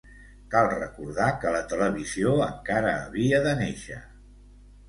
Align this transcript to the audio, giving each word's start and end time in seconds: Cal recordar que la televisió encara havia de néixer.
Cal 0.53 0.69
recordar 0.71 1.27
que 1.43 1.51
la 1.57 1.61
televisió 1.75 2.33
encara 2.47 2.97
havia 3.05 3.43
de 3.45 3.55
néixer. 3.63 4.03